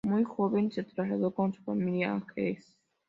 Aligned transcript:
Muy 0.03 0.23
joven 0.23 0.71
se 0.71 0.81
trasladó 0.83 1.31
con 1.31 1.53
su 1.53 1.61
familia 1.61 2.15
a 2.15 2.21
Jerez. 2.33 2.75